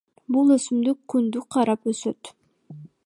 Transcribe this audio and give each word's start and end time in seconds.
Бул 0.35 0.53
өсүмдүк 0.55 0.97
күндү 1.15 1.43
карап 1.57 1.87
өсөт. 1.93 2.33